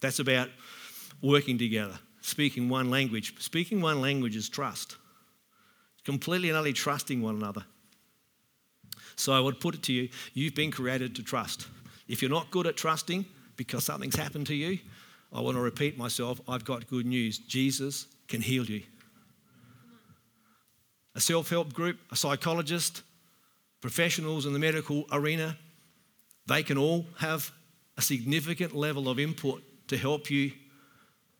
[0.00, 0.48] That's about
[1.22, 3.34] working together, speaking one language.
[3.38, 4.96] Speaking one language is trust,
[6.04, 7.64] completely and utterly trusting one another.
[9.14, 11.68] So I would put it to you you've been created to trust.
[12.08, 14.78] If you're not good at trusting because something's happened to you,
[15.32, 17.38] I want to repeat myself I've got good news.
[17.38, 18.82] Jesus can heal you.
[21.14, 23.02] A self help group, a psychologist,
[23.82, 25.58] professionals in the medical arena,
[26.46, 27.52] they can all have
[27.98, 30.52] a significant level of input to help you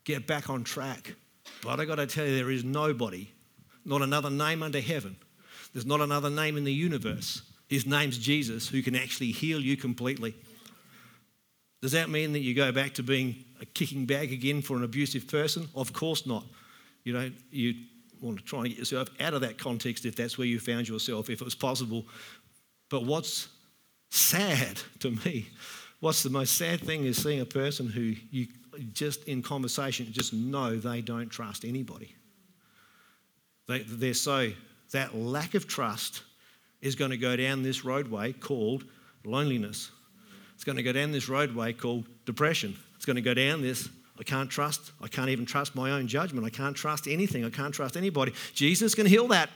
[0.05, 1.15] get back on track.
[1.63, 3.29] But I got to tell you, there is nobody,
[3.85, 5.17] not another name under heaven.
[5.73, 7.43] There's not another name in the universe.
[7.69, 10.35] His name's Jesus, who can actually heal you completely.
[11.83, 14.85] Does that mean that you go back to being a kicking bag again for an
[14.85, 15.69] abusive person?
[15.75, 16.45] Of course not.
[17.03, 17.75] You know, you
[18.21, 20.89] want to try and get yourself out of that context if that's where you found
[20.89, 22.07] yourself, if it was possible.
[22.89, 23.49] But what's
[24.11, 25.49] sad to me
[26.05, 28.49] What's the most sad thing is seeing a person who you
[28.93, 32.15] just in conversation just know they don't trust anybody.
[33.67, 34.53] They, they're so,
[34.93, 36.23] that lack of trust
[36.83, 38.85] is going to go down this roadway called
[39.25, 39.91] loneliness.
[40.55, 42.77] It's going to go down this roadway called depression.
[42.97, 44.93] It's going to go down this I can't trust.
[45.03, 46.47] I can't even trust my own judgment.
[46.47, 47.45] I can't trust anything.
[47.45, 48.33] I can't trust anybody.
[48.55, 49.51] Jesus can heal that.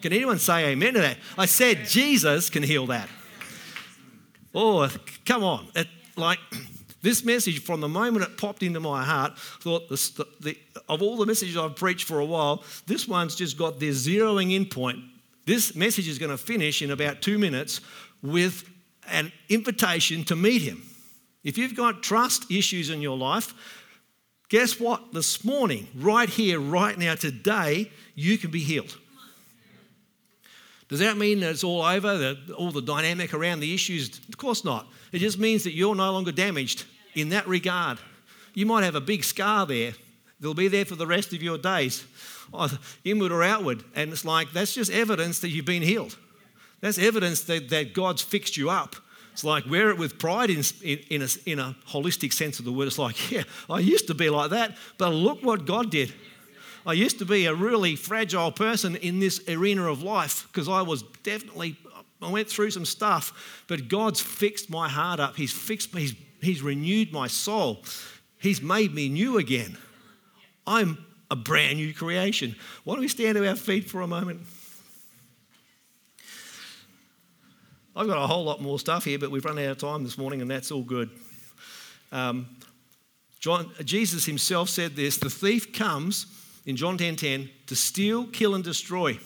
[0.00, 1.18] Can anyone say amen to that?
[1.36, 3.08] I said Jesus can heal that.
[4.54, 4.88] Oh,
[5.26, 5.68] come on.
[5.74, 6.38] It, like,
[7.02, 10.58] this message, from the moment it popped into my heart, thought the, the,
[10.88, 14.54] of all the messages I've preached for a while, this one's just got this zeroing
[14.54, 14.98] in point.
[15.46, 17.80] This message is going to finish in about two minutes
[18.22, 18.68] with
[19.08, 20.82] an invitation to meet him.
[21.44, 23.54] If you've got trust issues in your life,
[24.48, 25.12] guess what?
[25.12, 28.98] This morning, right here, right now, today, you can be healed.
[30.88, 34.18] Does that mean that it's all over, that all the dynamic around the issues?
[34.28, 34.86] Of course not.
[35.12, 37.98] It just means that you're no longer damaged in that regard.
[38.54, 39.92] You might have a big scar there,
[40.40, 42.04] they'll be there for the rest of your days,
[43.04, 43.84] inward or outward.
[43.94, 46.16] And it's like, that's just evidence that you've been healed.
[46.80, 48.96] That's evidence that, that God's fixed you up.
[49.32, 52.64] It's like wear it with pride in, in, in, a, in a holistic sense of
[52.64, 52.88] the word.
[52.88, 56.12] It's like, yeah, I used to be like that, but look what God did.
[56.88, 60.80] I used to be a really fragile person in this arena of life because I
[60.80, 61.76] was definitely,
[62.22, 65.36] I went through some stuff, but God's fixed my heart up.
[65.36, 67.84] He's fixed, he's, he's renewed my soul.
[68.38, 69.76] He's made me new again.
[70.66, 72.56] I'm a brand new creation.
[72.84, 74.40] Why don't we stand to our feet for a moment?
[77.94, 80.16] I've got a whole lot more stuff here, but we've run out of time this
[80.16, 81.10] morning, and that's all good.
[82.12, 82.48] Um,
[83.40, 86.37] John, Jesus himself said this the thief comes
[86.68, 89.18] in John 10:10 10, 10, to steal, kill, and destroy.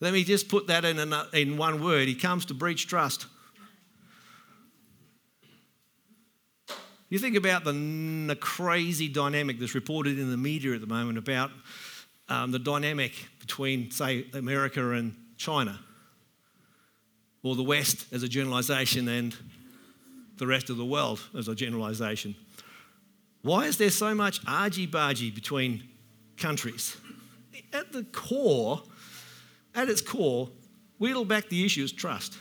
[0.00, 2.08] Let me just put that in, a, in one word.
[2.08, 3.26] He comes to breach trust.
[7.08, 7.72] You think about the,
[8.26, 11.52] the crazy dynamic that's reported in the media at the moment about
[12.28, 15.78] um, the dynamic between, say, America and China,
[17.44, 19.36] or the West as a generalization and
[20.38, 22.34] the rest of the world as a generalization.
[23.44, 25.86] Why is there so much argy bargy between
[26.38, 26.96] countries?
[27.74, 28.82] At the core,
[29.74, 30.48] at its core,
[30.98, 32.38] wheedle back the issue is trust.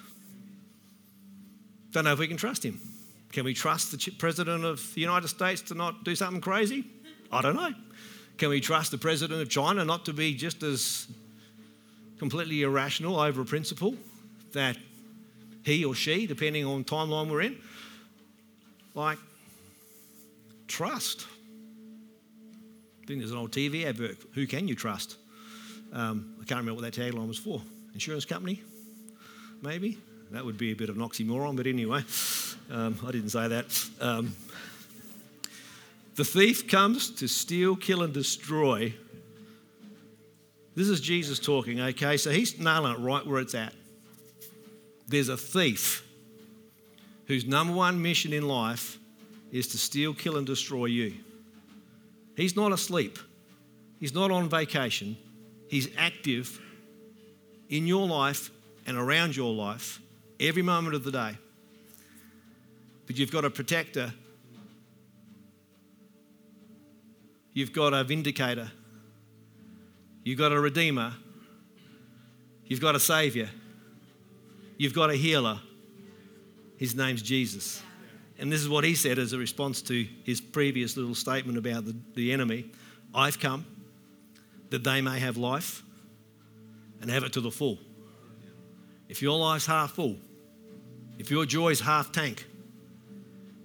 [1.91, 2.79] Don't know if we can trust him.
[3.33, 6.85] Can we trust the president of the United States to not do something crazy?
[7.33, 7.73] I don't know.
[8.37, 11.07] Can we trust the president of China not to be just as
[12.17, 13.95] completely irrational over a principle
[14.53, 14.77] that
[15.65, 17.57] he or she, depending on timeline we're in?
[18.93, 19.17] Like,
[20.73, 21.27] trust.
[23.03, 24.17] I think there's an old TV advert.
[24.33, 25.17] Who can you trust?
[25.93, 27.61] Um, I can't remember what that tagline was for.
[27.93, 28.59] Insurance company?
[29.61, 29.99] Maybe?
[30.31, 32.03] That would be a bit of an oxymoron, but anyway,
[32.71, 33.89] um, I didn't say that.
[34.01, 34.35] Um,
[36.15, 38.95] the thief comes to steal, kill, and destroy.
[40.73, 42.17] This is Jesus talking, okay?
[42.17, 43.73] So he's nailing it right where it's at.
[45.07, 46.03] There's a thief
[47.27, 48.97] whose number one mission in life
[49.53, 51.13] is to steal, kill, and destroy you.
[52.35, 53.19] He's not asleep,
[53.99, 55.15] he's not on vacation,
[55.69, 56.59] he's active
[57.69, 58.49] in your life
[58.87, 60.01] and around your life
[60.39, 61.37] every moment of the day.
[63.05, 64.11] But you've got a protector,
[67.53, 68.71] you've got a vindicator,
[70.23, 71.13] you've got a redeemer,
[72.65, 73.49] you've got a savior,
[74.77, 75.59] you've got a healer.
[76.77, 77.81] His name's Jesus.
[78.43, 81.85] And this is what he said as a response to his previous little statement about
[81.85, 82.65] the, the enemy
[83.15, 83.65] I've come
[84.69, 85.81] that they may have life
[86.99, 87.77] and have it to the full.
[89.07, 90.17] If your life's half full,
[91.17, 92.45] if your joy's half tank,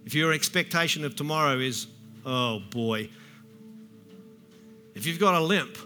[0.06, 1.88] if your expectation of tomorrow is,
[2.24, 3.10] oh boy,
[4.94, 5.76] if you've got a limp,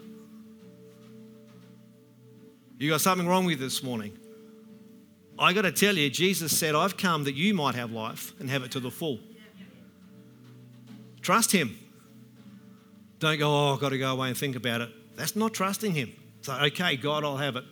[2.76, 4.18] you got something wrong with you this morning.
[5.42, 8.48] I got to tell you, Jesus said, I've come that you might have life and
[8.48, 9.18] have it to the full.
[11.20, 11.76] Trust Him.
[13.18, 14.90] Don't go, oh, I've got to go away and think about it.
[15.16, 16.12] That's not trusting Him.
[16.42, 17.64] So, okay, God, I'll have it.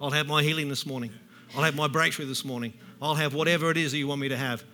[0.00, 1.12] I'll have my healing this morning.
[1.56, 2.72] I'll have my breakthrough this morning.
[3.00, 4.64] I'll have whatever it is that you want me to have.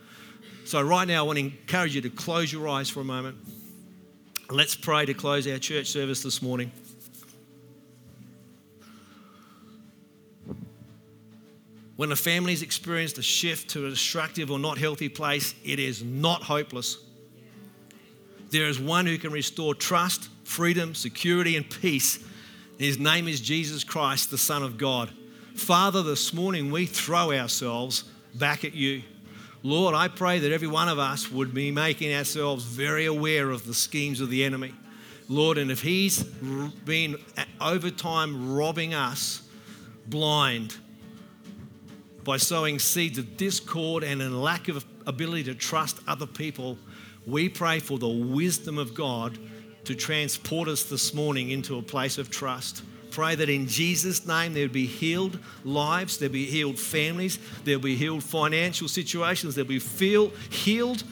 [0.64, 3.36] So, right now, I want to encourage you to close your eyes for a moment.
[4.48, 6.72] Let's pray to close our church service this morning.
[11.96, 16.02] When a family's experienced a shift to a destructive or not healthy place, it is
[16.02, 16.98] not hopeless.
[18.50, 22.18] There is one who can restore trust, freedom, security, and peace.
[22.78, 25.10] His name is Jesus Christ, the Son of God.
[25.54, 29.02] Father, this morning we throw ourselves back at you.
[29.62, 33.66] Lord, I pray that every one of us would be making ourselves very aware of
[33.66, 34.74] the schemes of the enemy.
[35.28, 37.16] Lord, and if he's been
[37.60, 39.42] over time robbing us
[40.06, 40.76] blind
[42.24, 46.78] by sowing seeds of discord and a lack of ability to trust other people,
[47.26, 49.38] we pray for the wisdom of God
[49.84, 52.82] to transport us this morning into a place of trust.
[53.10, 57.80] Pray that in Jesus' name there would be healed lives, there'll be healed families, there'll
[57.80, 61.04] be healed financial situations, there'll be feel, healed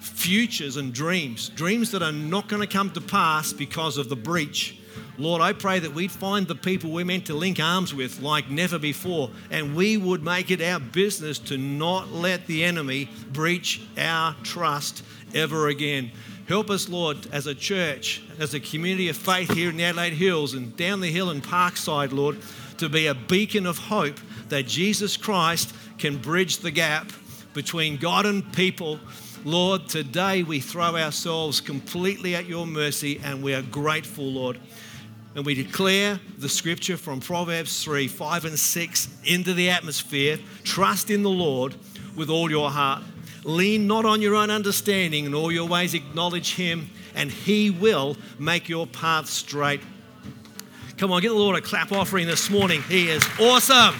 [0.00, 4.16] futures and dreams, dreams that are not going to come to pass because of the
[4.16, 4.78] breach
[5.18, 8.50] Lord, I pray that we'd find the people we're meant to link arms with like
[8.50, 13.82] never before, and we would make it our business to not let the enemy breach
[13.98, 15.02] our trust
[15.34, 16.10] ever again.
[16.48, 20.12] Help us, Lord, as a church, as a community of faith here in the Adelaide
[20.12, 22.38] Hills and down the hill in Parkside, Lord,
[22.78, 24.16] to be a beacon of hope
[24.48, 27.10] that Jesus Christ can bridge the gap
[27.52, 29.00] between God and people.
[29.44, 34.60] Lord, today we throw ourselves completely at your mercy and we are grateful, Lord.
[35.36, 40.38] And we declare the scripture from Proverbs 3 5 and 6 into the atmosphere.
[40.64, 41.74] Trust in the Lord
[42.16, 43.02] with all your heart.
[43.44, 48.16] Lean not on your own understanding, in all your ways acknowledge Him, and He will
[48.38, 49.82] make your path straight.
[50.96, 52.80] Come on, get the Lord a clap offering this morning.
[52.88, 53.94] He is awesome.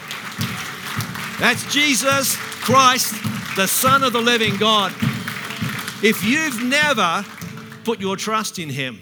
[1.39, 3.15] That's Jesus Christ,
[3.57, 4.91] the Son of the living God.
[6.03, 7.27] If you've never
[7.85, 9.01] put your trust in Him,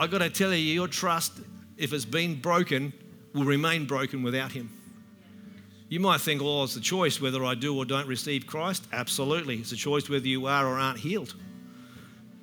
[0.00, 1.40] I've got to tell you, your trust,
[1.76, 2.94] if it's been broken,
[3.34, 4.70] will remain broken without Him.
[5.90, 8.86] You might think, oh, it's a choice whether I do or don't receive Christ.
[8.94, 9.56] Absolutely.
[9.56, 11.34] It's a choice whether you are or aren't healed.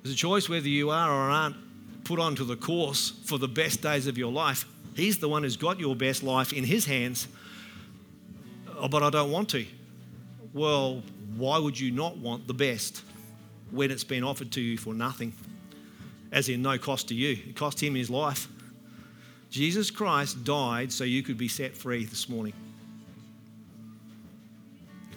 [0.04, 1.56] It's a choice whether you are or aren't
[2.04, 4.64] put onto the course for the best days of your life.
[4.94, 7.26] He's the one who's got your best life in His hands.
[8.76, 9.66] Oh, but I don't want to.
[10.54, 11.02] Well,
[11.34, 13.02] why would you not want the best
[13.72, 15.32] when it's been offered to you for nothing?
[16.30, 17.32] As in, no cost to you.
[17.48, 18.48] It cost Him His life.
[19.50, 22.52] Jesus Christ died so you could be set free this morning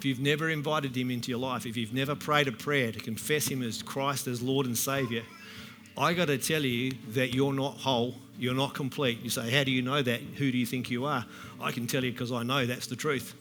[0.01, 2.99] if you've never invited Him into your life, if you've never prayed a prayer to
[2.99, 5.22] confess Him as Christ as Lord and Savior,
[5.95, 9.22] I got to tell you that you're not whole, you're not complete.
[9.22, 10.20] You say, How do you know that?
[10.20, 11.24] Who do you think you are?
[11.62, 13.36] I can tell you because I know that's the truth.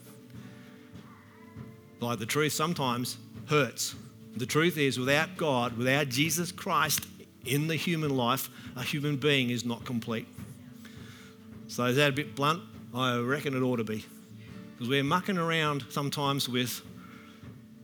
[2.01, 3.17] Like the truth sometimes
[3.49, 3.95] hurts.
[4.37, 7.07] The truth is, without God, without Jesus Christ
[7.45, 10.27] in the human life, a human being is not complete.
[11.69, 12.63] So, is that a bit blunt?
[12.95, 14.05] I reckon it ought to be.
[14.73, 16.83] Because we're mucking around sometimes with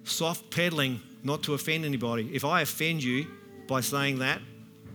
[0.04, 2.30] soft pedalling not to offend anybody.
[2.34, 3.26] If I offend you
[3.68, 4.40] by saying that,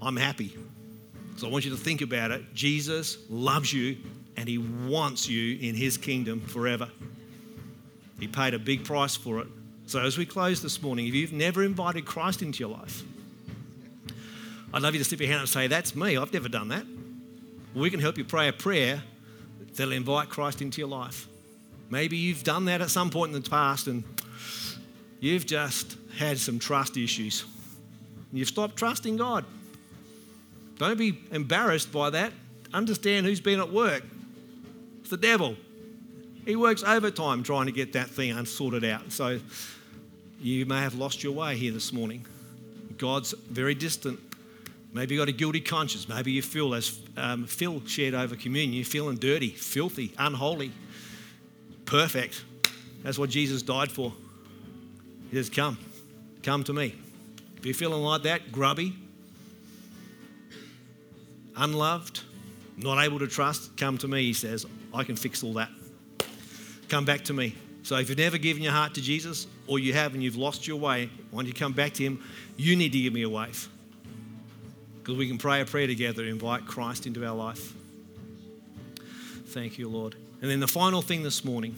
[0.02, 0.58] I'm happy.
[1.38, 2.54] So I want you to think about it.
[2.54, 3.98] Jesus loves you
[4.38, 6.90] and he wants you in his kingdom forever.
[8.20, 9.48] He paid a big price for it.
[9.88, 13.04] So as we close this morning, if you've never invited Christ into your life,
[14.74, 16.18] I'd love you to slip your hand and say, That's me.
[16.18, 16.86] I've never done that.
[17.74, 19.04] We can help you pray a prayer
[19.76, 21.28] that'll invite Christ into your life.
[21.90, 24.04] Maybe you've done that at some point in the past and
[25.20, 27.46] you've just had some trust issues.
[28.32, 29.46] You've stopped trusting God.
[30.78, 32.32] Don't be embarrassed by that.
[32.74, 34.04] Understand who's been at work.
[35.02, 35.56] It's the devil.
[36.46, 39.12] He works overtime trying to get that thing unsorted out.
[39.12, 39.40] So
[40.40, 42.26] you may have lost your way here this morning.
[42.98, 44.20] God's very distant.
[44.94, 46.10] Maybe you've got a guilty conscience.
[46.10, 50.72] Maybe you feel, as um, Phil shared over communion, you're feeling dirty, filthy, unholy
[51.86, 52.46] perfect.
[53.04, 54.14] That's what Jesus died for.
[55.30, 55.78] He says, Come,
[56.42, 56.96] come to me.
[57.58, 58.96] If you're feeling like that, grubby,
[61.58, 62.22] unloved,
[62.78, 64.66] not able to trust, come to me, he says.
[64.94, 65.70] I can fix all that.
[66.90, 67.56] Come back to me.
[67.84, 70.68] So if you've never given your heart to Jesus, or you have and you've lost
[70.68, 72.24] your way, when you come back to him,
[72.58, 73.68] you need to give me a wave.
[75.12, 77.74] Because we can pray a prayer together, invite Christ into our life.
[79.48, 80.16] Thank you, Lord.
[80.42, 81.76] And then the final thing this morning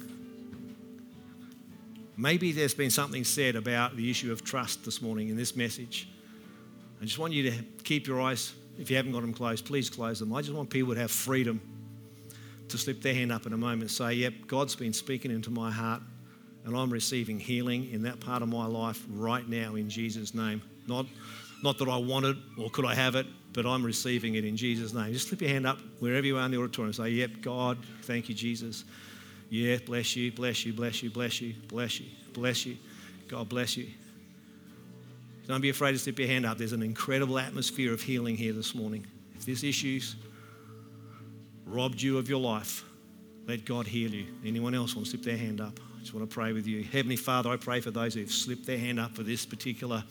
[2.16, 6.08] maybe there's been something said about the issue of trust this morning in this message.
[7.02, 9.90] I just want you to keep your eyes, if you haven't got them closed, please
[9.90, 10.32] close them.
[10.32, 11.60] I just want people to have freedom
[12.70, 15.50] to slip their hand up in a moment and say, Yep, God's been speaking into
[15.50, 16.04] my heart
[16.66, 20.62] and I'm receiving healing in that part of my life right now in Jesus' name.
[20.88, 21.08] Not,
[21.64, 24.58] not that I want it or could I have it, but I'm receiving it in
[24.58, 25.14] Jesus' name.
[25.14, 28.28] Just slip your hand up wherever you are in the auditorium say, Yep, God, thank
[28.28, 28.84] you, Jesus.
[29.50, 32.78] Yeah, bless you, bless you, bless you, bless you, bless you, bless you.
[33.28, 33.88] God bless you.
[35.48, 36.58] Don't be afraid to slip your hand up.
[36.58, 39.06] There's an incredible atmosphere of healing here this morning.
[39.36, 40.16] If this issue's
[41.66, 42.84] robbed you of your life,
[43.48, 44.28] let God heal you.
[44.46, 45.80] Anyone else want to slip their hand up?
[45.96, 46.84] I just want to pray with you.
[46.84, 50.04] Heavenly Father, I pray for those who've slipped their hand up for this particular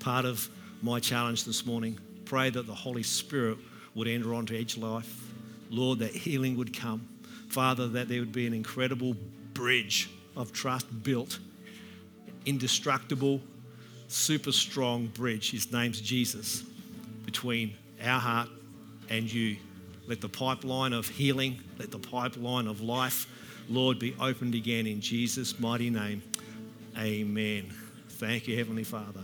[0.00, 0.48] part of
[0.82, 3.58] my challenge this morning pray that the Holy Spirit
[3.94, 5.30] would enter onto each life.
[5.70, 7.06] Lord, that healing would come.
[7.48, 9.14] Father, that there would be an incredible
[9.54, 11.38] bridge of trust built,
[12.46, 13.40] indestructible,
[14.08, 15.50] super strong bridge.
[15.50, 16.64] His name's Jesus,
[17.24, 18.48] between our heart
[19.08, 19.56] and you.
[20.08, 23.26] Let the pipeline of healing, let the pipeline of life,
[23.68, 26.22] Lord, be opened again in Jesus' mighty name.
[26.98, 27.72] Amen.
[28.08, 29.20] Thank you, Heavenly Father.